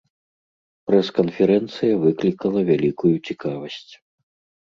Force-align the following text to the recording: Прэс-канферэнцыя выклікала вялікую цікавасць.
Прэс-канферэнцыя 0.89 1.99
выклікала 2.05 2.59
вялікую 2.71 3.13
цікавасць. 3.27 3.89